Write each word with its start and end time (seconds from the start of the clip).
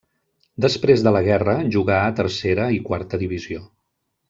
Després 0.63 1.03
de 1.07 1.13
la 1.15 1.21
Guerra 1.27 1.55
jugà 1.77 1.99
a 2.07 2.15
tercera 2.21 2.67
i 2.79 2.81
quarta 2.91 3.21
divisió. 3.27 3.63